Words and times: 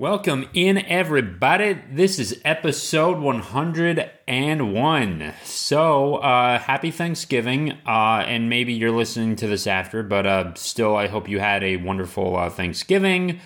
Welcome 0.00 0.48
in, 0.54 0.78
everybody. 0.78 1.78
This 1.92 2.18
is 2.18 2.40
episode 2.42 3.18
101. 3.18 5.34
So, 5.44 6.14
uh, 6.14 6.58
happy 6.58 6.90
Thanksgiving. 6.90 7.72
Uh, 7.86 8.24
and 8.26 8.48
maybe 8.48 8.72
you're 8.72 8.92
listening 8.92 9.36
to 9.36 9.46
this 9.46 9.66
after, 9.66 10.02
but 10.02 10.26
uh, 10.26 10.54
still, 10.54 10.96
I 10.96 11.06
hope 11.06 11.28
you 11.28 11.38
had 11.38 11.62
a 11.62 11.76
wonderful 11.76 12.34
uh, 12.34 12.48
Thanksgiving. 12.48 13.40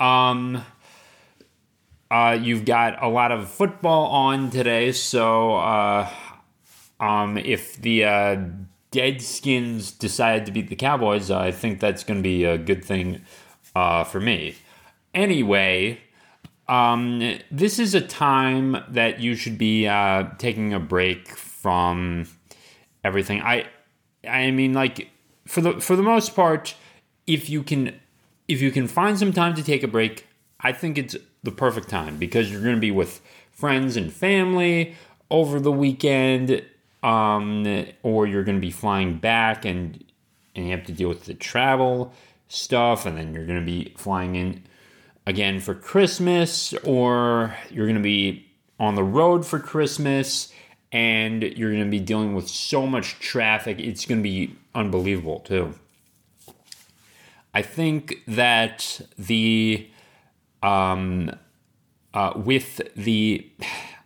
Um, 0.00 0.64
uh, 2.10 2.36
you've 2.42 2.64
got 2.64 3.00
a 3.00 3.06
lot 3.06 3.30
of 3.30 3.48
football 3.48 4.06
on 4.06 4.50
today, 4.50 4.90
so 4.90 5.54
uh, 5.54 6.10
um, 6.98 7.38
if 7.38 7.76
the 7.76 8.04
uh, 8.04 8.36
Deadskins 8.90 9.96
decide 9.96 10.44
to 10.46 10.50
beat 10.50 10.70
the 10.70 10.74
Cowboys, 10.74 11.30
I 11.30 11.52
think 11.52 11.78
that's 11.78 12.02
going 12.02 12.18
to 12.18 12.24
be 12.24 12.42
a 12.42 12.58
good 12.58 12.84
thing 12.84 13.22
uh, 13.76 14.02
for 14.02 14.18
me. 14.18 14.56
Anyway, 15.14 16.00
um, 16.68 17.38
this 17.50 17.78
is 17.78 17.94
a 17.94 18.00
time 18.00 18.76
that 18.88 19.20
you 19.20 19.34
should 19.34 19.58
be 19.58 19.88
uh, 19.88 20.28
taking 20.38 20.72
a 20.72 20.78
break 20.78 21.28
from 21.28 22.26
everything. 23.02 23.40
I, 23.42 23.66
I 24.26 24.50
mean, 24.52 24.72
like 24.72 25.10
for 25.46 25.60
the 25.60 25.80
for 25.80 25.96
the 25.96 26.02
most 26.02 26.36
part, 26.36 26.74
if 27.26 27.50
you 27.50 27.62
can, 27.62 27.98
if 28.46 28.62
you 28.62 28.70
can 28.70 28.86
find 28.86 29.18
some 29.18 29.32
time 29.32 29.54
to 29.54 29.64
take 29.64 29.82
a 29.82 29.88
break, 29.88 30.26
I 30.60 30.72
think 30.72 30.96
it's 30.96 31.16
the 31.42 31.50
perfect 31.50 31.88
time 31.88 32.16
because 32.16 32.50
you're 32.50 32.62
going 32.62 32.76
to 32.76 32.80
be 32.80 32.92
with 32.92 33.20
friends 33.50 33.96
and 33.96 34.12
family 34.12 34.94
over 35.30 35.58
the 35.58 35.72
weekend, 35.72 36.64
um, 37.02 37.86
or 38.02 38.26
you're 38.26 38.44
going 38.44 38.58
to 38.58 38.60
be 38.60 38.70
flying 38.70 39.18
back 39.18 39.64
and 39.64 40.04
and 40.54 40.66
you 40.66 40.70
have 40.70 40.84
to 40.86 40.92
deal 40.92 41.08
with 41.08 41.24
the 41.24 41.34
travel 41.34 42.12
stuff, 42.48 43.06
and 43.06 43.16
then 43.16 43.34
you're 43.34 43.46
going 43.46 43.58
to 43.58 43.66
be 43.66 43.92
flying 43.96 44.36
in 44.36 44.62
again 45.26 45.60
for 45.60 45.74
Christmas, 45.74 46.72
or 46.84 47.56
you're 47.70 47.86
going 47.86 47.96
to 47.96 48.02
be 48.02 48.46
on 48.78 48.94
the 48.94 49.04
road 49.04 49.46
for 49.46 49.58
Christmas 49.58 50.52
and 50.92 51.42
you're 51.42 51.70
going 51.70 51.84
to 51.84 51.90
be 51.90 52.00
dealing 52.00 52.34
with 52.34 52.48
so 52.48 52.86
much 52.86 53.18
traffic. 53.20 53.78
It's 53.78 54.06
going 54.06 54.18
to 54.18 54.22
be 54.22 54.56
unbelievable, 54.74 55.40
too. 55.40 55.74
I 57.54 57.62
think 57.62 58.22
that 58.26 59.00
the, 59.18 59.88
um, 60.62 61.30
uh, 62.14 62.32
with 62.36 62.80
the, 62.96 63.48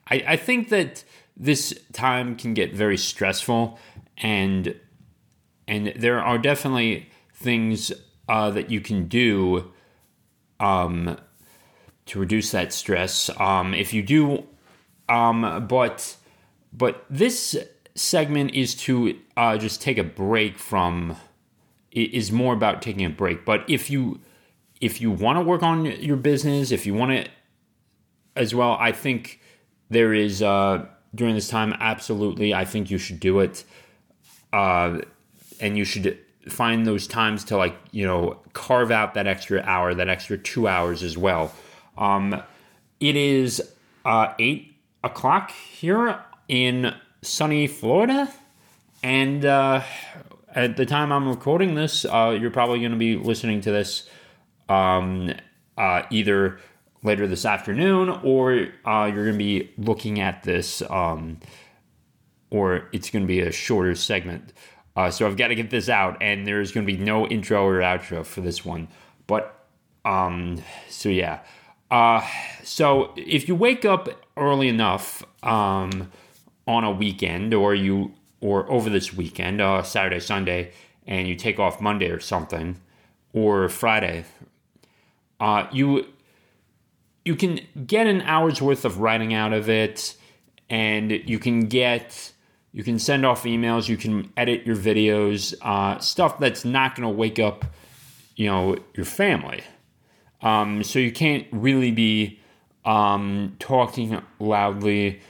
I, 0.08 0.24
I 0.28 0.36
think 0.36 0.68
that 0.70 1.04
this 1.36 1.78
time 1.92 2.36
can 2.36 2.54
get 2.54 2.74
very 2.74 2.96
stressful 2.96 3.78
and, 4.18 4.78
and 5.66 5.92
there 5.96 6.22
are 6.22 6.38
definitely 6.38 7.08
things 7.34 7.92
uh, 8.28 8.50
that 8.50 8.70
you 8.70 8.80
can 8.80 9.08
do 9.08 9.72
um, 10.60 11.19
to 12.06 12.19
reduce 12.19 12.50
that 12.52 12.72
stress. 12.72 13.30
Um, 13.38 13.74
if 13.74 13.92
you 13.92 14.02
do, 14.02 14.44
um, 15.08 15.66
but 15.69 16.16
but 16.72 17.05
this 17.08 17.56
segment 17.94 18.55
is 18.55 18.74
to 18.74 19.19
uh, 19.36 19.56
just 19.58 19.80
take 19.80 19.98
a 19.98 20.05
break 20.05 20.58
from. 20.58 21.16
Is 21.92 22.33
more 22.33 22.55
about 22.55 22.83
taking 22.83 23.05
a 23.05 23.11
break. 23.11 23.44
But 23.44 23.64
if 23.69 23.88
you 23.88 24.20
if 24.80 25.00
you 25.00 25.12
want 25.12 25.38
to 25.38 25.44
work 25.44 25.62
on 25.62 25.84
your 25.84 26.16
business, 26.16 26.72
if 26.72 26.86
you 26.86 26.92
want 26.92 27.12
to 27.12 27.30
as 28.34 28.52
well, 28.52 28.77
I 28.80 28.91
think 28.91 29.41
there 29.91 30.12
is 30.12 30.42
uh, 30.42 30.86
during 31.14 31.36
this 31.36 31.48
time. 31.48 31.72
Absolutely, 31.78 32.52
I 32.52 32.64
think 32.64 32.91
you 32.91 32.98
should 32.98 33.20
do 33.20 33.39
it, 33.39 33.64
uh, 34.52 34.98
and 35.61 35.78
you 35.78 35.84
should 35.84 36.18
find 36.48 36.86
those 36.86 37.06
times 37.06 37.44
to 37.44 37.56
like 37.56 37.76
you 37.90 38.06
know 38.06 38.38
carve 38.52 38.90
out 38.90 39.14
that 39.14 39.26
extra 39.26 39.60
hour, 39.62 39.94
that 39.94 40.08
extra 40.08 40.38
two 40.38 40.68
hours 40.68 41.02
as 41.02 41.16
well. 41.16 41.52
Um, 41.96 42.42
it 43.00 43.16
is 43.16 43.62
uh, 44.04 44.34
eight 44.38 44.76
o'clock 45.02 45.50
here 45.50 46.20
in 46.48 46.94
sunny 47.22 47.66
Florida, 47.66 48.32
and 49.02 49.44
uh, 49.44 49.83
at 50.54 50.77
the 50.77 50.86
time 50.86 51.12
I'm 51.12 51.28
recording 51.28 51.74
this, 51.74 52.04
uh, 52.04 52.36
you're 52.38 52.50
probably 52.50 52.80
going 52.80 52.92
to 52.92 52.98
be 52.98 53.16
listening 53.16 53.60
to 53.62 53.70
this 53.70 54.08
um, 54.68 55.33
uh, 55.77 56.02
either 56.10 56.58
later 57.02 57.27
this 57.27 57.44
afternoon 57.44 58.08
or 58.08 58.68
uh, 58.84 59.10
you're 59.12 59.24
going 59.24 59.33
to 59.33 59.38
be 59.38 59.70
looking 59.77 60.20
at 60.20 60.42
this, 60.42 60.83
um, 60.90 61.38
or 62.50 62.88
it's 62.92 63.10
going 63.10 63.22
to 63.22 63.28
be 63.28 63.40
a 63.40 63.52
shorter 63.52 63.94
segment. 63.94 64.52
Uh, 64.96 65.10
so 65.10 65.27
I've 65.27 65.36
got 65.36 65.48
to 65.48 65.55
get 65.55 65.70
this 65.70 65.88
out, 65.88 66.16
and 66.20 66.46
there's 66.46 66.72
going 66.72 66.86
to 66.86 66.92
be 66.92 66.98
no 66.98 67.27
intro 67.27 67.66
or 67.66 67.80
outro 67.80 68.24
for 68.24 68.40
this 68.40 68.64
one. 68.64 68.88
But 69.27 69.66
um, 70.05 70.62
so 70.88 71.08
yeah. 71.08 71.40
Uh, 71.90 72.27
so 72.62 73.12
if 73.16 73.48
you 73.48 73.54
wake 73.54 73.84
up 73.84 74.08
early 74.36 74.68
enough 74.68 75.22
um, 75.42 76.10
on 76.66 76.84
a 76.84 76.90
weekend, 76.90 77.54
or 77.54 77.74
you 77.74 78.12
or 78.40 78.70
over 78.70 78.90
this 78.90 79.12
weekend, 79.12 79.60
uh, 79.60 79.83
Saturday, 79.83 80.20
Sunday, 80.20 80.72
and 81.06 81.27
you 81.27 81.34
take 81.34 81.58
off 81.58 81.80
Monday 81.80 82.10
or 82.10 82.20
something, 82.20 82.80
or 83.33 83.68
Friday, 83.68 84.24
uh, 85.40 85.66
you 85.72 86.06
you 87.24 87.34
can 87.34 87.60
get 87.86 88.06
an 88.06 88.20
hour's 88.22 88.60
worth 88.60 88.84
of 88.84 89.00
writing 89.00 89.34
out 89.34 89.52
of 89.52 89.68
it, 89.68 90.14
and 90.70 91.10
you 91.10 91.38
can 91.38 91.66
get 91.66 92.33
you 92.74 92.83
can 92.83 92.98
send 92.98 93.24
off 93.24 93.45
emails, 93.45 93.89
you 93.89 93.96
can 93.96 94.33
edit 94.36 94.67
your 94.67 94.74
videos, 94.74 95.55
uh, 95.62 96.01
stuff 96.01 96.40
that's 96.40 96.64
not 96.64 96.96
going 96.96 97.08
to 97.08 97.14
wake 97.14 97.39
up, 97.39 97.64
you 98.35 98.48
know, 98.48 98.77
your 98.95 99.07
family. 99.07 99.62
Um, 100.42 100.83
so 100.83 100.98
you 100.98 101.13
can't 101.13 101.46
really 101.52 101.92
be 101.92 102.40
um, 102.84 103.55
talking 103.61 104.20
loudly 104.40 105.20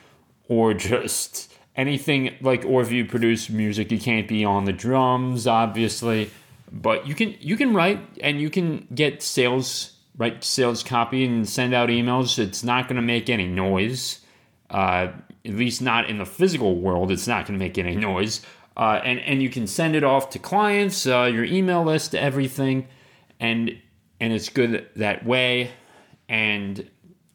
or 0.49 0.73
just 0.73 1.53
anything 1.77 2.35
like, 2.41 2.65
or 2.65 2.81
if 2.81 2.91
you 2.91 3.05
produce 3.05 3.51
music, 3.51 3.93
you 3.93 3.99
can't 3.99 4.27
be 4.27 4.43
on 4.43 4.65
the 4.65 4.73
drums, 4.73 5.47
obviously. 5.47 6.31
But 6.73 7.07
you 7.07 7.15
can 7.15 7.37
you 7.41 7.59
can 7.59 7.75
write 7.75 8.01
and 8.23 8.41
you 8.41 8.49
can 8.49 8.89
get 8.95 9.23
sales 9.23 9.93
write 10.17 10.43
sales 10.43 10.83
copy 10.83 11.25
and 11.27 11.47
send 11.47 11.75
out 11.75 11.91
emails. 11.91 12.39
It's 12.39 12.65
not 12.65 12.89
going 12.89 12.97
to 12.97 13.03
make 13.03 13.29
any 13.29 13.47
noise. 13.47 14.21
Uh, 14.71 15.09
at 15.45 15.55
least 15.55 15.83
not 15.83 16.09
in 16.09 16.19
the 16.19 16.25
physical 16.25 16.77
world, 16.77 17.11
it's 17.11 17.27
not 17.27 17.47
going 17.47 17.59
to 17.59 17.65
make 17.65 17.77
any 17.79 17.97
noise. 17.97 18.41
Uh, 18.77 19.01
and 19.05 19.21
and 19.21 19.43
you 19.43 19.49
can 19.49 19.67
send 19.67 19.95
it 19.95 20.03
off 20.03 20.31
to 20.31 20.39
clients, 20.39 21.07
uh, 21.07 21.31
your 21.33 21.45
email 21.45 21.85
list, 21.85 22.15
everything, 22.15 22.89
and 23.39 23.79
and 24.21 24.33
it's 24.33 24.49
good 24.49 24.89
that 24.97 25.25
way. 25.25 25.71
And 26.29 26.89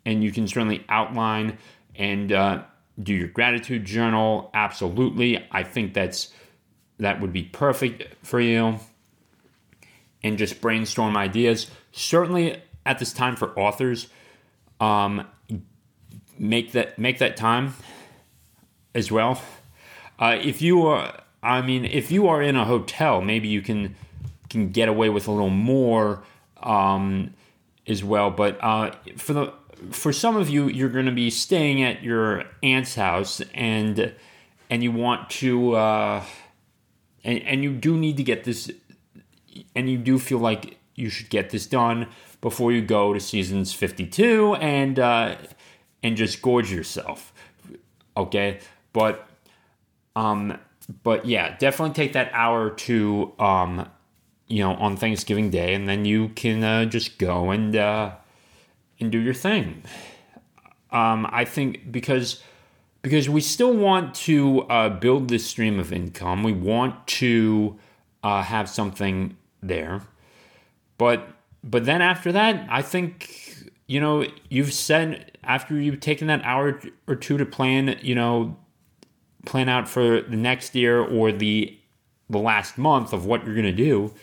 and 0.06 0.24
you 0.24 0.32
can 0.32 0.48
certainly 0.48 0.84
outline 0.90 1.58
and 1.96 2.32
uh, 2.32 2.64
do 3.02 3.14
your 3.14 3.28
gratitude 3.30 3.86
journal. 3.86 4.50
Absolutely, 4.54 5.46
I 5.52 5.64
think 5.64 5.94
that's 5.94 6.34
that 6.98 7.22
would 7.22 7.32
be 7.32 7.44
perfect 7.44 8.16
for 8.26 8.42
you. 8.42 8.80
And 10.22 10.38
just 10.38 10.60
brainstorm 10.60 11.16
ideas. 11.16 11.68
Certainly 11.94 12.62
at 12.86 13.00
this 13.00 13.14
time 13.14 13.38
for 13.38 13.58
authors, 13.58 14.08
um, 14.82 15.26
make 16.38 16.74
that 16.74 17.00
make 17.00 17.20
that 17.20 17.38
time 17.38 17.76
as 18.94 19.12
well. 19.12 19.42
Uh, 20.18 20.38
if 20.42 20.62
you 20.62 20.86
are, 20.86 21.22
I 21.42 21.62
mean, 21.62 21.86
if 21.86 22.12
you 22.12 22.28
are 22.28 22.42
in 22.42 22.56
a 22.56 22.66
hotel, 22.66 23.22
maybe 23.22 23.48
you 23.48 23.62
can 23.62 23.96
can 24.50 24.72
get 24.72 24.90
away 24.90 25.10
with 25.10 25.28
a 25.28 25.32
little 25.32 25.50
more 25.50 26.24
um, 26.62 27.34
as 27.88 28.04
well. 28.04 28.32
But 28.32 28.58
uh, 28.62 28.92
for 29.18 29.34
the 29.34 29.54
for 29.92 30.12
some 30.12 30.36
of 30.36 30.50
you, 30.50 30.68
you're 30.68 30.90
going 30.90 31.06
to 31.06 31.12
be 31.12 31.30
staying 31.30 31.84
at 31.84 32.04
your 32.04 32.46
aunt's 32.62 32.96
house, 32.96 33.42
and 33.54 34.14
and 34.70 34.84
you 34.84 34.92
want 34.92 35.30
to, 35.30 35.76
uh, 35.76 36.24
and, 37.24 37.42
and 37.44 37.64
you 37.64 37.74
do 37.74 37.98
need 37.98 38.18
to 38.18 38.24
get 38.24 38.44
this, 38.44 38.72
and 39.76 39.90
you 39.90 39.98
do 39.98 40.20
feel 40.20 40.40
like 40.40 40.78
you 40.96 41.10
should 41.10 41.30
get 41.30 41.50
this 41.50 41.66
done 41.66 42.08
before 42.42 42.72
you 42.72 42.82
go 42.82 43.14
to 43.14 43.20
seasons 43.20 43.74
52 43.74 44.56
and 44.56 45.00
uh, 45.00 45.36
and 46.04 46.18
just 46.18 46.42
gorge 46.42 46.72
yourself. 46.72 47.34
Okay, 48.18 48.60
but 48.94 49.30
um, 50.16 50.58
but 51.04 51.26
yeah, 51.26 51.56
definitely 51.58 51.94
take 51.94 52.14
that 52.14 52.32
hour 52.34 52.66
or 52.66 52.72
two, 52.72 53.34
um, 53.40 53.88
you 54.48 54.64
know, 54.64 54.74
on 54.74 54.98
Thanksgiving 54.98 55.50
Day, 55.50 55.74
and 55.74 55.88
then 55.88 56.06
you 56.06 56.30
can 56.30 56.64
uh, 56.64 56.86
just 56.86 57.18
go 57.18 57.52
and 57.52 57.76
uh, 57.76 58.12
and 59.00 59.12
do 59.12 59.20
your 59.20 59.34
thing. 59.34 59.84
Um, 60.92 61.28
I 61.30 61.46
think 61.46 61.92
because 61.92 62.42
because 63.02 63.30
we 63.30 63.42
still 63.42 63.74
want 63.74 64.14
to 64.14 64.62
uh, 64.64 64.90
build 64.90 65.30
this 65.30 65.46
stream 65.46 65.80
of 65.80 65.94
income, 65.94 66.44
we 66.44 66.52
want 66.52 67.08
to 67.08 67.78
uh, 68.24 68.42
have 68.42 68.68
something 68.68 69.38
there, 69.62 70.02
but 70.98 71.28
but 71.64 71.86
then 71.86 72.02
after 72.02 72.32
that, 72.32 72.66
I 72.70 72.82
think 72.82 73.70
you 73.88 74.00
know 74.00 74.26
you've 74.50 74.74
said 74.74 75.38
after 75.44 75.80
you've 75.80 76.00
taken 76.00 76.28
that 76.28 76.42
hour 76.44 76.82
or 77.08 77.16
two 77.16 77.38
to 77.38 77.46
plan, 77.46 78.00
you 78.02 78.16
know 78.16 78.58
plan 79.50 79.68
out 79.68 79.90
for 79.90 80.22
the 80.22 80.38
next 80.38 80.76
year 80.76 81.02
or 81.02 81.32
the 81.32 81.76
the 82.30 82.38
last 82.38 82.78
month 82.78 83.12
of 83.12 83.26
what 83.26 83.44
you're 83.44 83.56
going 83.56 83.66
to 83.66 83.72
do. 83.72 84.14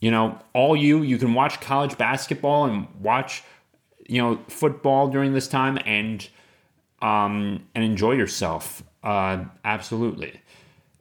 You 0.00 0.10
know 0.10 0.38
all 0.52 0.76
you 0.76 1.02
you 1.02 1.18
can 1.18 1.32
watch 1.34 1.60
college 1.60 1.96
basketball 1.96 2.66
and 2.66 2.86
watch 3.00 3.42
you 4.06 4.20
know 4.20 4.38
football 4.48 5.08
during 5.08 5.32
this 5.32 5.48
time 5.48 5.78
and 5.86 6.28
um, 7.00 7.66
and 7.74 7.82
enjoy 7.82 8.12
yourself. 8.12 8.82
Uh, 9.02 9.44
absolutely, 9.64 10.40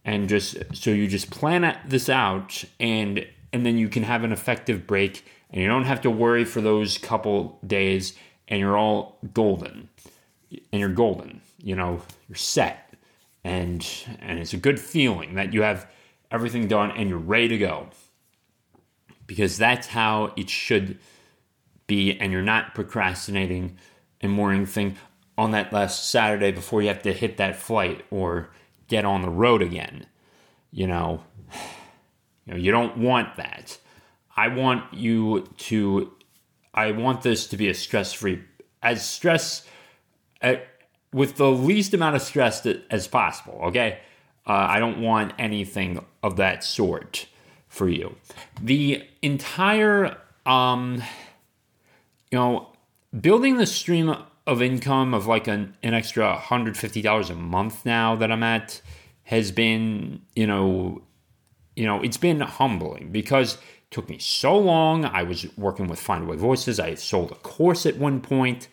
and 0.06 0.30
just 0.30 0.58
so 0.74 0.92
you 0.92 1.08
just 1.08 1.30
plan 1.30 1.78
this 1.86 2.08
out 2.10 2.64
and 2.80 3.28
and 3.52 3.66
then 3.66 3.78
you 3.78 3.90
can 3.90 4.04
have 4.04 4.24
an 4.24 4.32
effective 4.32 4.88
break 4.88 5.26
and 5.50 5.62
you 5.62 5.68
don't 5.68 5.86
have 5.86 6.02
to 6.02 6.10
worry 6.10 6.46
for 6.46 6.62
those 6.62 6.98
couple 6.98 7.60
days 7.68 8.14
and 8.48 8.60
you're 8.60 8.78
all 8.78 9.18
golden. 9.34 9.90
And 10.72 10.80
you're 10.80 10.90
golden 10.90 11.42
you 11.66 11.76
know 11.76 12.00
you're 12.30 12.36
set 12.36 12.85
and 13.46 13.88
and 14.20 14.40
it's 14.40 14.54
a 14.54 14.58
good 14.58 14.80
feeling 14.80 15.36
that 15.36 15.54
you 15.54 15.62
have 15.62 15.90
everything 16.32 16.68
done 16.68 16.92
and 16.92 17.10
you're 17.10 17.18
ready 17.18 17.48
to 17.48 17.58
go 17.58 17.88
because 19.28 19.58
that's 19.58 19.88
how 19.88 20.34
it 20.36 20.50
should 20.50 20.98
be 21.88 22.20
and 22.20 22.32
you're 22.32 22.42
not 22.42 22.74
procrastinating 22.74 23.78
and 24.20 24.32
morning 24.32 24.66
thing 24.66 24.98
on 25.38 25.52
that 25.52 25.72
last 25.72 26.10
saturday 26.10 26.52
before 26.52 26.82
you 26.82 26.88
have 26.88 27.04
to 27.04 27.14
hit 27.14 27.38
that 27.38 27.56
flight 27.56 28.04
or 28.10 28.50
get 28.88 29.06
on 29.06 29.22
the 29.22 29.30
road 29.30 29.62
again 29.62 30.06
you 30.72 30.88
know 30.88 31.22
you 32.46 32.54
know, 32.54 32.60
you 32.60 32.72
don't 32.72 32.98
want 32.98 33.36
that. 33.38 33.78
I 34.36 34.50
want 34.50 34.94
you 34.94 35.48
to, 35.58 36.12
I 36.74 36.92
want 36.92 37.22
this 37.22 37.48
to 37.48 37.58
be 37.58 37.70
a 37.70 37.74
stress 37.74 38.14
free, 38.14 38.44
as 38.84 39.06
stress, 39.06 39.66
with 41.16 41.38
the 41.38 41.50
least 41.50 41.94
amount 41.94 42.14
of 42.14 42.22
stress 42.22 42.68
as 42.92 43.08
possible, 43.08 43.58
okay? 43.64 44.00
Uh, 44.46 44.52
I 44.52 44.80
don't 44.80 45.00
want 45.00 45.32
anything 45.40 46.04
of 46.22 46.36
that 46.36 46.62
sort 46.62 47.28
for 47.70 47.88
you. 47.88 48.18
The 48.62 49.02
entire, 49.22 50.18
um, 50.46 51.02
you 52.32 52.38
know, 52.38 52.68
building 53.18 53.56
the 53.56 53.66
stream 53.66 54.14
of 54.46 54.62
income 54.62 55.14
of 55.14 55.26
like 55.26 55.48
an, 55.48 55.78
an 55.82 55.94
extra 55.94 56.36
$150 56.36 57.30
a 57.30 57.34
month 57.34 57.86
now 57.86 58.18
that 58.18 58.30
I'm 58.30 58.44
at 58.44 58.82
has 59.24 59.54
been, 59.54 60.22
you 60.36 60.46
know, 60.46 61.02
you 61.78 61.86
know, 61.86 62.02
it's 62.02 62.18
been 62.18 62.42
humbling 62.42 63.14
because 63.14 63.54
it 63.54 63.60
took 63.90 64.10
me 64.10 64.18
so 64.18 64.58
long. 64.58 65.06
I 65.06 65.24
was 65.24 65.48
working 65.56 65.88
with 65.88 66.06
Findaway 66.06 66.36
Voices. 66.36 66.78
I 66.78 66.96
sold 66.96 67.32
a 67.32 67.36
course 67.36 67.86
at 67.86 67.96
one 67.96 68.20
point 68.20 68.68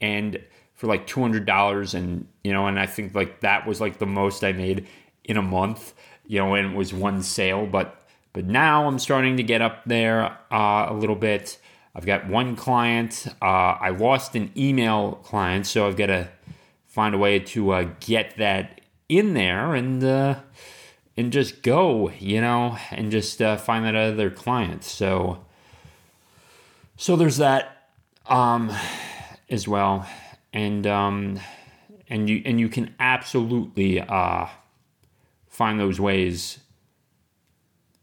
and 0.00 0.42
for 0.84 0.88
like 0.88 1.06
$200 1.06 1.94
and, 1.94 2.28
you 2.42 2.52
know, 2.52 2.66
and 2.66 2.78
I 2.78 2.84
think 2.84 3.14
like 3.14 3.40
that 3.40 3.66
was 3.66 3.80
like 3.80 3.98
the 3.98 4.06
most 4.06 4.44
I 4.44 4.52
made 4.52 4.86
in 5.24 5.38
a 5.38 5.42
month, 5.42 5.94
you 6.26 6.38
know, 6.38 6.54
and 6.54 6.72
it 6.72 6.76
was 6.76 6.92
one 6.92 7.22
sale, 7.22 7.66
but 7.66 8.02
but 8.34 8.44
now 8.44 8.86
I'm 8.86 8.98
starting 8.98 9.36
to 9.38 9.42
get 9.42 9.62
up 9.62 9.84
there 9.86 10.36
uh, 10.52 10.86
a 10.88 10.92
little 10.92 11.14
bit. 11.14 11.56
I've 11.94 12.04
got 12.04 12.28
one 12.28 12.56
client. 12.56 13.26
Uh, 13.40 13.78
I 13.80 13.90
lost 13.90 14.34
an 14.34 14.50
email 14.56 15.20
client, 15.22 15.66
so 15.66 15.86
I've 15.86 15.96
got 15.96 16.06
to 16.06 16.28
find 16.84 17.14
a 17.14 17.18
way 17.18 17.38
to 17.38 17.70
uh, 17.70 17.88
get 18.00 18.36
that 18.38 18.80
in 19.08 19.34
there. 19.34 19.76
And 19.76 20.02
uh, 20.02 20.40
and 21.16 21.32
just 21.32 21.62
go, 21.62 22.10
you 22.18 22.40
know, 22.40 22.76
and 22.90 23.12
just 23.12 23.40
uh, 23.40 23.56
find 23.56 23.84
that 23.84 23.94
other 23.94 24.30
client. 24.30 24.82
So, 24.82 25.44
so 26.96 27.14
there's 27.14 27.36
that 27.36 27.88
um, 28.26 28.72
as 29.48 29.68
well, 29.68 30.06
and 30.54 30.86
um, 30.86 31.40
and 32.08 32.30
you 32.30 32.40
and 32.46 32.58
you 32.58 32.70
can 32.70 32.94
absolutely 32.98 34.00
uh, 34.00 34.46
find 35.48 35.78
those 35.78 36.00
ways 36.00 36.58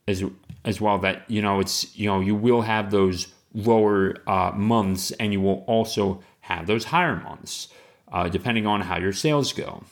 as 0.08 0.24
as 0.64 0.80
well. 0.80 1.00
That 1.00 1.24
you 1.32 1.42
know, 1.42 1.60
it's 1.60 1.96
you 1.98 2.08
know, 2.08 2.20
you 2.20 2.36
will 2.36 2.62
have 2.62 2.92
those 2.92 3.34
lower 3.54 4.16
uh, 4.28 4.52
months, 4.54 5.12
and 5.12 5.34
you 5.34 5.42
will 5.42 5.64
also 5.66 6.22
have 6.42 6.68
those 6.68 6.84
higher 6.86 7.16
months, 7.16 7.70
uh, 8.12 8.28
depending 8.28 8.68
on 8.68 8.82
how 8.82 9.00
your 9.00 9.14
sales 9.14 9.54
go. 9.54 9.84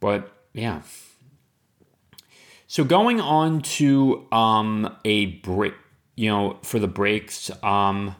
But 0.00 0.30
yeah. 0.52 0.82
So 2.66 2.82
going 2.82 3.20
on 3.20 3.60
to 3.62 4.26
um, 4.32 4.96
a 5.04 5.26
break, 5.26 5.74
you 6.16 6.28
know, 6.28 6.58
for 6.62 6.78
the 6.78 6.88
breaks, 6.88 7.50
um, 7.62 8.16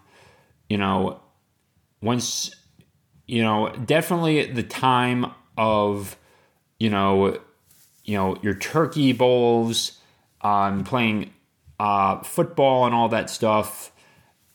you 0.69 0.78
know, 0.78 1.20
once, 2.00 2.55
you 3.26 3.42
know, 3.42 3.70
definitely 3.84 4.52
the 4.52 4.62
time 4.62 5.26
of, 5.56 6.16
you 6.78 6.90
know, 6.90 7.38
you 8.04 8.16
know 8.16 8.36
your 8.42 8.54
turkey 8.54 9.12
bowls, 9.12 9.98
um, 10.42 10.84
playing 10.84 11.32
uh, 11.80 12.22
football 12.22 12.86
and 12.86 12.94
all 12.94 13.08
that 13.08 13.30
stuff, 13.30 13.92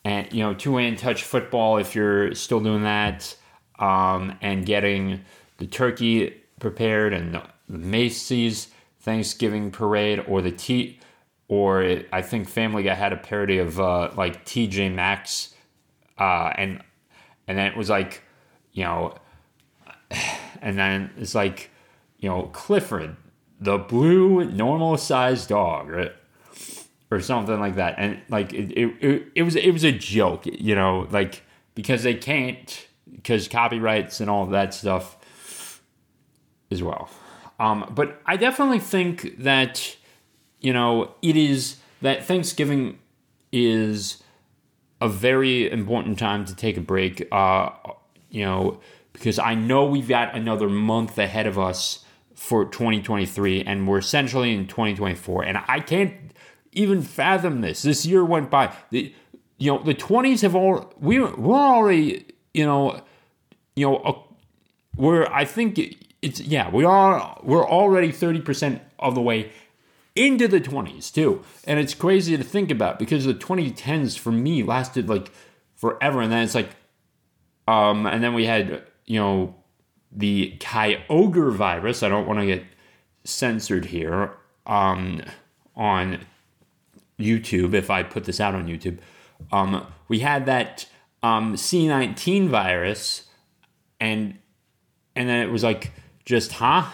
and 0.04 0.32
you 0.32 0.40
know 0.40 0.54
two 0.54 0.76
hand 0.76 0.98
touch 0.98 1.24
football 1.24 1.78
if 1.78 1.94
you're 1.94 2.34
still 2.34 2.60
doing 2.60 2.84
that, 2.84 3.36
um, 3.78 4.38
and 4.40 4.64
getting 4.64 5.20
the 5.58 5.66
turkey 5.66 6.34
prepared 6.60 7.12
and 7.12 7.34
the 7.34 7.42
Macy's 7.68 8.68
Thanksgiving 9.00 9.70
parade 9.70 10.24
or 10.28 10.42
the 10.42 10.52
T 10.52 11.00
or 11.50 11.82
it, 11.82 12.08
I 12.12 12.22
think 12.22 12.48
Family 12.48 12.84
Guy 12.84 12.94
had 12.94 13.12
a 13.12 13.16
parody 13.16 13.58
of 13.58 13.80
uh, 13.80 14.12
like 14.16 14.44
TJ 14.46 14.94
Maxx, 14.94 15.52
uh, 16.16 16.52
and 16.56 16.80
and 17.48 17.58
then 17.58 17.66
it 17.66 17.76
was 17.76 17.90
like, 17.90 18.22
you 18.72 18.84
know, 18.84 19.14
and 20.62 20.78
then 20.78 21.10
it's 21.18 21.34
like, 21.34 21.70
you 22.18 22.28
know, 22.28 22.44
Clifford, 22.52 23.16
the 23.60 23.78
blue 23.78 24.44
normal 24.44 24.96
sized 24.96 25.48
dog, 25.48 25.88
right? 25.88 26.12
or 27.10 27.20
something 27.20 27.58
like 27.58 27.74
that, 27.74 27.96
and 27.98 28.20
like 28.28 28.52
it, 28.52 28.70
it, 28.72 29.32
it, 29.34 29.42
was 29.42 29.56
it 29.56 29.72
was 29.72 29.84
a 29.84 29.90
joke, 29.90 30.46
you 30.46 30.74
know, 30.74 31.08
like 31.10 31.42
because 31.74 32.02
they 32.02 32.14
can't 32.14 32.86
because 33.12 33.48
copyrights 33.48 34.20
and 34.20 34.30
all 34.30 34.46
that 34.46 34.72
stuff 34.72 35.82
as 36.70 36.82
well. 36.82 37.10
Um, 37.58 37.90
but 37.94 38.20
I 38.24 38.36
definitely 38.36 38.78
think 38.78 39.42
that, 39.42 39.96
you 40.60 40.72
know, 40.72 41.14
it 41.20 41.36
is 41.36 41.76
that 42.00 42.24
Thanksgiving 42.24 42.98
is 43.52 44.22
a 45.00 45.08
very 45.08 45.70
important 45.70 46.18
time 46.18 46.44
to 46.44 46.54
take 46.54 46.76
a 46.76 46.80
break, 46.80 47.26
uh, 47.32 47.70
you 48.30 48.44
know, 48.44 48.80
because 49.12 49.38
I 49.38 49.54
know 49.54 49.84
we've 49.84 50.08
got 50.08 50.34
another 50.34 50.68
month 50.68 51.18
ahead 51.18 51.46
of 51.46 51.58
us 51.58 52.04
for 52.34 52.64
2023 52.64 53.64
and 53.64 53.86
we're 53.86 53.98
essentially 53.98 54.54
in 54.54 54.66
2024 54.66 55.44
and 55.44 55.58
I 55.68 55.80
can't 55.80 56.14
even 56.72 57.02
fathom 57.02 57.60
this. 57.60 57.82
This 57.82 58.06
year 58.06 58.24
went 58.24 58.50
by. 58.50 58.74
The, 58.90 59.14
you 59.58 59.72
know, 59.72 59.82
the 59.82 59.94
20s 59.94 60.42
have 60.42 60.54
all 60.54 60.92
we're 60.98 61.34
we're 61.36 61.54
already, 61.54 62.26
you 62.54 62.64
know, 62.64 63.02
you 63.76 63.86
know, 63.86 63.96
uh, 63.96 64.18
we're 64.96 65.26
I 65.26 65.44
think 65.44 65.78
it's 66.22 66.40
yeah, 66.40 66.70
we 66.70 66.84
are 66.84 67.38
we're 67.42 67.68
already 67.68 68.08
30% 68.08 68.80
of 68.98 69.14
the 69.14 69.20
way 69.20 69.50
into 70.14 70.48
the 70.48 70.60
20s 70.60 71.12
too. 71.12 71.42
And 71.64 71.78
it's 71.78 71.94
crazy 71.94 72.36
to 72.36 72.44
think 72.44 72.70
about 72.70 72.98
because 72.98 73.24
the 73.24 73.34
2010s 73.34 74.18
for 74.18 74.32
me 74.32 74.62
lasted 74.62 75.08
like 75.08 75.30
forever 75.76 76.20
and 76.20 76.32
then 76.32 76.42
it's 76.42 76.54
like 76.54 76.70
um 77.70 78.06
and 78.06 78.22
then 78.22 78.34
we 78.34 78.46
had, 78.46 78.82
you 79.06 79.20
know, 79.20 79.54
the 80.10 80.56
Kyogre 80.58 81.52
virus. 81.54 82.02
I 82.02 82.08
don't 82.08 82.26
want 82.26 82.40
to 82.40 82.46
get 82.46 82.64
censored 83.24 83.86
here 83.86 84.32
um 84.66 85.22
on 85.76 86.26
YouTube 87.18 87.74
if 87.74 87.90
I 87.90 88.02
put 88.02 88.24
this 88.24 88.40
out 88.40 88.54
on 88.54 88.66
YouTube. 88.66 88.98
Um 89.52 89.86
we 90.08 90.20
had 90.20 90.46
that 90.46 90.86
um 91.22 91.54
C19 91.54 92.48
virus 92.48 93.26
and 94.00 94.38
and 95.14 95.28
then 95.28 95.46
it 95.46 95.50
was 95.50 95.62
like 95.62 95.92
just 96.24 96.52
huh 96.52 96.86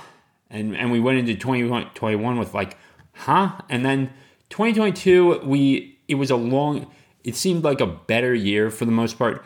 and 0.50 0.76
and 0.76 0.92
we 0.92 1.00
went 1.00 1.18
into 1.18 1.34
2021 1.34 2.38
with 2.38 2.54
like 2.54 2.76
huh 3.12 3.52
and 3.68 3.84
then 3.84 4.10
2022 4.50 5.40
we 5.44 5.98
it 6.08 6.16
was 6.16 6.30
a 6.30 6.36
long 6.36 6.90
it 7.24 7.34
seemed 7.34 7.64
like 7.64 7.80
a 7.80 7.86
better 7.86 8.34
year 8.34 8.70
for 8.70 8.84
the 8.84 8.92
most 8.92 9.18
part 9.18 9.44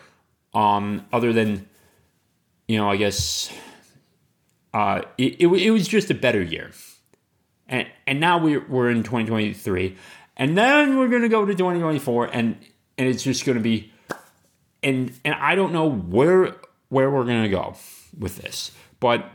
um 0.54 1.07
other 1.12 1.33
than 1.33 1.69
you 2.69 2.76
know 2.76 2.90
i 2.90 2.97
guess 2.97 3.52
uh 4.75 5.02
it, 5.19 5.37
it, 5.40 5.47
it 5.47 5.71
was 5.71 5.87
just 5.87 6.11
a 6.11 6.14
better 6.14 6.42
year 6.42 6.71
and 7.69 7.87
and 8.07 8.21
now 8.21 8.38
we're, 8.38 8.64
we're 8.66 8.90
in 8.90 9.02
2023 9.02 9.97
and 10.37 10.57
then 10.57 10.99
we're 10.99 11.09
going 11.09 11.23
to 11.23 11.28
go 11.28 11.45
to 11.45 11.52
2024 11.52 12.26
and 12.26 12.57
and 12.99 13.09
it's 13.09 13.23
just 13.23 13.45
going 13.45 13.57
to 13.57 13.62
be 13.62 13.92
and 14.83 15.12
and 15.25 15.35
i 15.35 15.54
don't 15.54 15.73
know 15.73 15.88
where 15.88 16.57
where 16.88 17.11
we're 17.11 17.25
going 17.25 17.42
to 17.42 17.49
go 17.49 17.75
with 18.19 18.37
this 18.38 18.73
but 18.99 19.30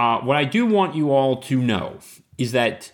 uh, 0.00 0.18
what 0.20 0.38
I 0.38 0.44
do 0.44 0.64
want 0.64 0.94
you 0.94 1.10
all 1.10 1.36
to 1.42 1.60
know 1.60 1.98
is 2.38 2.52
that 2.52 2.90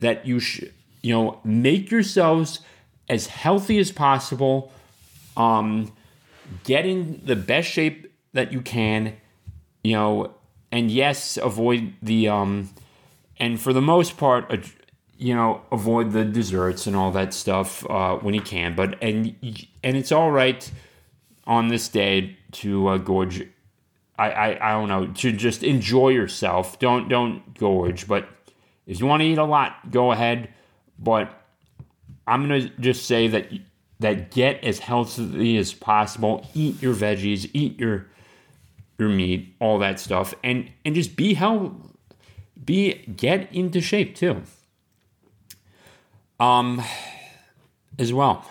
that 0.00 0.26
you 0.26 0.40
should 0.40 0.74
you 1.00 1.14
know 1.14 1.40
make 1.44 1.88
yourselves 1.88 2.60
as 3.08 3.28
healthy 3.28 3.78
as 3.78 3.92
possible. 3.92 4.72
Um, 5.36 5.92
get 6.64 6.86
in 6.86 7.22
the 7.24 7.36
best 7.36 7.68
shape 7.68 8.12
that 8.32 8.52
you 8.52 8.60
can. 8.60 9.16
You 9.84 9.92
know, 9.92 10.34
and 10.72 10.90
yes, 10.90 11.36
avoid 11.36 11.94
the 12.02 12.28
um, 12.28 12.70
and 13.38 13.60
for 13.60 13.72
the 13.72 13.82
most 13.82 14.16
part, 14.16 14.52
you 15.16 15.34
know, 15.34 15.62
avoid 15.70 16.12
the 16.12 16.24
desserts 16.24 16.86
and 16.86 16.96
all 16.96 17.10
that 17.12 17.32
stuff 17.32 17.88
uh, 17.88 18.16
when 18.16 18.34
you 18.34 18.42
can. 18.42 18.74
But 18.74 19.00
and 19.02 19.34
and 19.82 19.96
it's 19.96 20.12
all 20.12 20.30
right. 20.30 20.70
on 21.46 21.68
this 21.68 21.88
day 21.88 22.36
to 22.52 22.88
uh, 22.88 22.98
gorge. 22.98 23.46
I, 24.18 24.30
I 24.30 24.70
I 24.70 24.72
don't 24.72 24.88
know 24.88 25.06
to 25.06 25.32
just 25.32 25.62
enjoy 25.62 26.08
yourself. 26.10 26.78
Don't 26.78 27.08
don't 27.08 27.56
gorge, 27.58 28.08
but 28.08 28.28
if 28.86 29.00
you 29.00 29.06
want 29.06 29.20
to 29.20 29.26
eat 29.26 29.38
a 29.38 29.44
lot, 29.44 29.90
go 29.90 30.12
ahead. 30.12 30.48
But 30.98 31.30
I'm 32.26 32.42
gonna 32.42 32.68
just 32.80 33.06
say 33.06 33.28
that 33.28 33.52
that 34.00 34.30
get 34.30 34.62
as 34.62 34.80
healthy 34.80 35.56
as 35.56 35.72
possible. 35.72 36.48
Eat 36.54 36.82
your 36.82 36.94
veggies. 36.94 37.50
Eat 37.52 37.78
your 37.78 38.06
your 38.98 39.08
meat. 39.08 39.54
All 39.60 39.78
that 39.78 40.00
stuff, 40.00 40.34
and 40.42 40.70
and 40.84 40.94
just 40.94 41.16
be 41.16 41.34
health. 41.34 41.72
Be 42.62 43.04
get 43.16 43.52
into 43.52 43.80
shape 43.80 44.14
too. 44.14 44.42
Um, 46.38 46.82
as 47.98 48.12
well, 48.12 48.44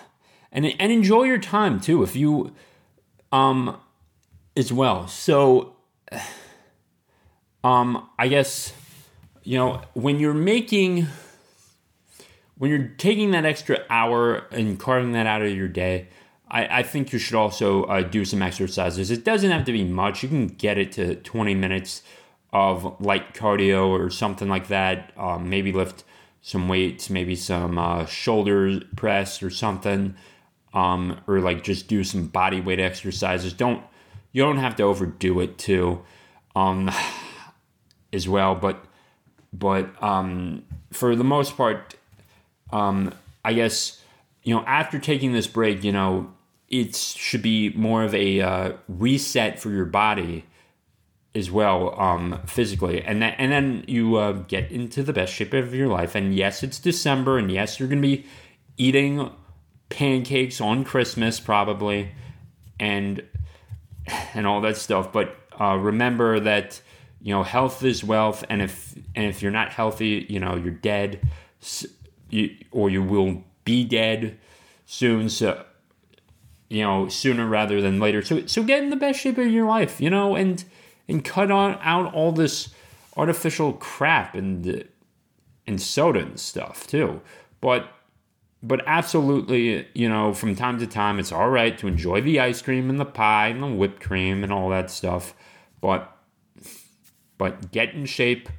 and 0.51 0.65
and 0.79 0.91
enjoy 0.91 1.23
your 1.23 1.37
time 1.37 1.79
too. 1.79 2.03
If 2.03 2.15
you 2.15 2.53
um 3.31 3.77
as 4.55 4.71
well. 4.71 5.07
So 5.07 5.75
um 7.63 8.09
I 8.17 8.27
guess 8.27 8.73
you 9.43 9.57
know 9.57 9.81
when 9.93 10.19
you're 10.19 10.33
making 10.33 11.07
when 12.57 12.71
you're 12.71 12.87
taking 12.97 13.31
that 13.31 13.45
extra 13.45 13.83
hour 13.89 14.45
and 14.51 14.79
carving 14.79 15.11
that 15.13 15.25
out 15.25 15.41
of 15.41 15.51
your 15.53 15.67
day, 15.67 16.07
I, 16.49 16.79
I 16.79 16.83
think 16.83 17.11
you 17.11 17.19
should 17.19 17.35
also 17.35 17.83
uh, 17.83 18.01
do 18.01 18.25
some 18.25 18.41
exercises. 18.41 19.11
It 19.11 19.23
doesn't 19.23 19.51
have 19.51 19.65
to 19.65 19.71
be 19.71 19.83
much. 19.83 20.23
You 20.23 20.29
can 20.29 20.47
get 20.47 20.77
it 20.77 20.91
to 20.93 21.15
20 21.15 21.55
minutes 21.55 22.01
of 22.53 23.01
light 23.01 23.33
cardio 23.33 23.87
or 23.87 24.09
something 24.09 24.47
like 24.47 24.67
that. 24.69 25.11
Um, 25.17 25.49
maybe 25.49 25.71
lift 25.71 26.03
some 26.41 26.69
weights, 26.69 27.09
maybe 27.09 27.35
some 27.35 27.77
uh, 27.77 28.05
shoulder 28.05 28.79
press 28.95 29.41
or 29.43 29.49
something 29.49 30.15
um, 30.75 31.21
or 31.25 31.39
like 31.39 31.63
just 31.63 31.87
do 31.87 32.03
some 32.03 32.27
body 32.27 32.59
weight 32.59 32.79
exercises. 32.79 33.53
Don't 33.53 33.81
you 34.33 34.43
don't 34.43 34.57
have 34.57 34.75
to 34.75 34.83
overdo 34.83 35.39
it 35.39 35.57
too, 35.57 36.03
um, 36.55 36.91
as 38.13 38.27
well. 38.27 38.53
But 38.53 38.85
but 39.51 39.91
um, 40.03 40.63
for 40.91 41.15
the 41.15 41.23
most 41.23 41.55
part, 41.55 41.95
um, 42.71 43.13
I 43.43 43.53
guess 43.53 44.01
you 44.43 44.55
know 44.55 44.63
after 44.65 44.99
taking 44.99 45.33
this 45.33 45.47
break, 45.47 45.83
you 45.83 45.91
know 45.91 46.33
it 46.67 46.95
should 46.95 47.41
be 47.41 47.69
more 47.69 48.03
of 48.03 48.13
a 48.15 48.41
uh, 48.41 48.73
reset 48.87 49.59
for 49.59 49.69
your 49.69 49.85
body 49.85 50.45
as 51.35 51.51
well 51.51 51.99
um, 51.99 52.41
physically. 52.45 53.03
And 53.03 53.21
then 53.21 53.35
and 53.37 53.51
then 53.51 53.85
you 53.87 54.15
uh, 54.15 54.31
get 54.31 54.71
into 54.71 55.03
the 55.03 55.13
best 55.13 55.33
shape 55.33 55.53
of 55.53 55.73
your 55.73 55.87
life. 55.87 56.15
And 56.15 56.33
yes 56.33 56.63
it's 56.63 56.79
december 56.79 57.37
and 57.37 57.51
yes 57.51 57.79
you're 57.79 57.89
gonna 57.89 58.01
be 58.01 58.25
eating 58.77 59.29
pancakes 59.89 60.59
on 60.59 60.83
Christmas 60.83 61.39
probably, 61.39 62.11
and 62.79 63.23
and 64.33 64.45
all 64.47 64.61
that 64.61 64.77
stuff. 64.77 65.11
But 65.11 65.35
uh, 65.59 65.75
remember 65.75 66.39
that 66.39 66.81
you 67.21 67.33
know 67.33 67.43
health 67.43 67.83
is 67.83 68.03
wealth, 68.03 68.43
and 68.49 68.61
if 68.61 68.95
and 69.15 69.25
if 69.25 69.41
you're 69.41 69.51
not 69.51 69.69
healthy, 69.69 70.25
you 70.29 70.39
know 70.39 70.55
you're 70.55 70.71
dead, 70.71 71.27
you, 72.29 72.55
or 72.71 72.89
you 72.89 73.03
will 73.03 73.43
be 73.63 73.83
dead 73.83 74.37
soon. 74.85 75.29
So 75.29 75.65
you 76.69 76.83
know 76.83 77.07
sooner 77.07 77.45
rather 77.45 77.81
than 77.81 77.99
later. 77.99 78.21
So 78.21 78.45
so 78.45 78.63
get 78.63 78.83
in 78.83 78.89
the 78.89 78.95
best 78.95 79.19
shape 79.19 79.37
of 79.37 79.47
your 79.47 79.67
life, 79.67 79.99
you 80.01 80.09
know, 80.09 80.35
and 80.35 80.63
and 81.07 81.23
cut 81.23 81.51
on 81.51 81.77
out 81.81 82.13
all 82.13 82.31
this 82.31 82.69
artificial 83.17 83.73
crap 83.73 84.35
and 84.35 84.87
and 85.67 85.81
soda 85.81 86.19
and 86.19 86.39
stuff 86.39 86.87
too. 86.87 87.21
But 87.61 87.89
but 88.65 88.81
absolutely, 88.87 89.87
you 89.93 90.09
know, 90.09 90.33
from 90.33 90.55
time 90.55 90.79
to 90.79 90.87
time, 90.87 91.19
it's 91.19 91.31
all 91.31 91.49
right 91.49 91.77
to 91.77 91.87
enjoy 91.87 92.21
the 92.21 92.39
ice 92.39 92.63
cream 92.63 92.89
and 92.89 92.99
the 92.99 93.05
pie 93.05 93.49
and 93.49 93.61
the 93.61 93.67
whipped 93.67 94.01
cream 94.01 94.43
and 94.43 94.51
all 94.51 94.69
that 94.69 94.89
stuff. 94.89 95.35
But, 95.81 96.11
but 97.37 97.71
get 97.71 97.93
in 97.93 98.07
shape. 98.07 98.49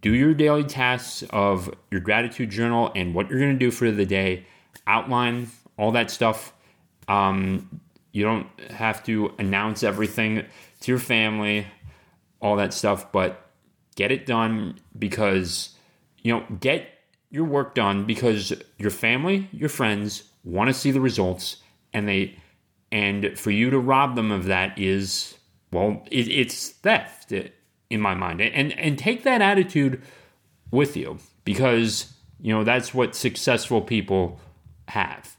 Do 0.00 0.12
your 0.12 0.34
daily 0.34 0.64
tasks 0.64 1.24
of 1.30 1.72
your 1.90 2.00
gratitude 2.00 2.50
journal 2.50 2.90
and 2.94 3.14
what 3.14 3.28
you're 3.28 3.38
going 3.38 3.52
to 3.52 3.58
do 3.58 3.70
for 3.70 3.90
the 3.90 4.06
day. 4.06 4.46
Outline 4.86 5.48
all 5.78 5.92
that 5.92 6.10
stuff. 6.10 6.52
Um, 7.08 7.80
you 8.12 8.24
don't 8.24 8.48
have 8.70 9.04
to 9.04 9.32
announce 9.38 9.82
everything 9.82 10.44
to 10.80 10.92
your 10.92 10.98
family, 10.98 11.66
all 12.40 12.56
that 12.56 12.72
stuff, 12.72 13.12
but 13.12 13.50
get 13.94 14.10
it 14.10 14.26
done 14.26 14.78
because, 14.98 15.76
you 16.22 16.32
know, 16.32 16.44
get 16.60 16.88
your 17.30 17.44
work 17.44 17.74
done 17.74 18.04
because 18.04 18.52
your 18.78 18.90
family, 18.90 19.48
your 19.52 19.68
friends 19.68 20.24
want 20.44 20.68
to 20.68 20.74
see 20.74 20.90
the 20.90 21.00
results 21.00 21.56
and 21.92 22.08
they 22.08 22.36
and 22.92 23.38
for 23.38 23.50
you 23.50 23.68
to 23.70 23.78
rob 23.78 24.14
them 24.14 24.30
of 24.30 24.44
that 24.44 24.78
is 24.78 25.36
well 25.72 26.02
it, 26.10 26.28
it's 26.28 26.70
theft 26.70 27.32
in 27.90 28.00
my 28.00 28.14
mind 28.14 28.40
and 28.40 28.72
and 28.78 28.98
take 28.98 29.22
that 29.22 29.40
attitude 29.40 30.02
with 30.70 30.96
you 30.96 31.18
because 31.44 32.12
you 32.40 32.52
know 32.52 32.64
that's 32.64 32.92
what 32.92 33.14
successful 33.14 33.80
people 33.80 34.40
have 34.88 35.36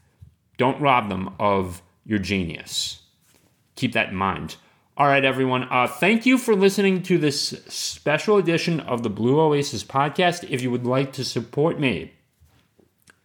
don't 0.56 0.80
rob 0.80 1.08
them 1.08 1.34
of 1.38 1.82
your 2.04 2.18
genius 2.18 3.02
keep 3.76 3.92
that 3.92 4.08
in 4.08 4.14
mind 4.14 4.56
all 4.98 5.06
right, 5.06 5.24
everyone. 5.24 5.68
Uh, 5.70 5.86
thank 5.86 6.26
you 6.26 6.36
for 6.36 6.56
listening 6.56 7.04
to 7.04 7.18
this 7.18 7.50
special 7.68 8.36
edition 8.36 8.80
of 8.80 9.04
the 9.04 9.08
Blue 9.08 9.38
Oasis 9.38 9.84
podcast. 9.84 10.44
If 10.50 10.60
you 10.60 10.72
would 10.72 10.84
like 10.84 11.12
to 11.12 11.24
support 11.24 11.78
me, 11.78 12.14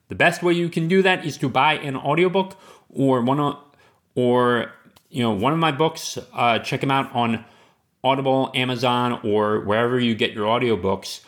the 0.07 0.13
best 0.13 0.43
way 0.43 0.53
you 0.53 0.69
can 0.69 0.87
do 0.87 1.01
that 1.01 1.25
is 1.25 1.35
to 1.39 1.49
buy 1.49 1.73
an 1.73 1.95
audiobook 1.95 2.55
or 2.91 3.23
one 3.23 3.39
of, 3.39 3.57
or 4.13 4.71
you 5.09 5.23
know 5.23 5.31
one 5.31 5.51
of 5.51 5.57
my 5.57 5.71
books. 5.71 6.19
Uh, 6.31 6.59
check 6.59 6.81
them 6.81 6.91
out 6.91 7.11
on 7.15 7.43
Audible, 8.03 8.51
Amazon, 8.53 9.19
or 9.23 9.61
wherever 9.61 9.99
you 9.99 10.15
get 10.15 10.33
your 10.33 10.45
audiobooks 10.47 11.21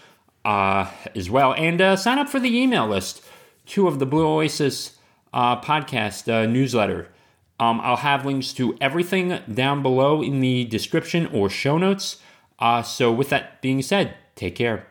uh, 0.43 0.89
as 1.15 1.29
well. 1.29 1.53
And 1.53 1.81
uh, 1.81 1.95
sign 1.95 2.19
up 2.19 2.29
for 2.29 2.39
the 2.39 2.55
email 2.55 2.87
list, 2.87 3.23
two 3.65 3.87
of 3.87 3.99
the 3.99 4.05
Blue 4.05 4.27
Oasis 4.27 4.97
uh, 5.33 5.59
podcast 5.61 6.31
uh, 6.31 6.45
newsletter. 6.45 7.09
Um, 7.59 7.79
I'll 7.81 7.97
have 7.97 8.25
links 8.25 8.51
to 8.53 8.77
everything 8.81 9.39
down 9.51 9.81
below 9.81 10.21
in 10.21 10.41
the 10.41 10.65
description 10.65 11.27
or 11.27 11.49
show 11.49 11.77
notes. 11.77 12.17
Uh, 12.59 12.81
so, 12.81 13.11
with 13.11 13.29
that 13.29 13.61
being 13.61 13.81
said, 13.81 14.15
take 14.35 14.55
care. 14.55 14.87